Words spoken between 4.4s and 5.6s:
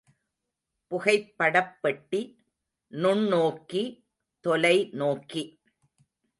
தொலை நோக்கி.